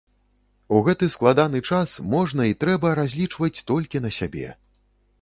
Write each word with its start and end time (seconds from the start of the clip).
У 0.77 0.79
гэты 0.87 1.09
складаны 1.17 1.61
час 1.69 1.95
можна 2.15 2.49
і 2.55 2.57
трэба 2.65 2.97
разлічваць 3.03 3.55
толькі 3.73 4.05
на 4.09 4.17
сябе. 4.21 4.47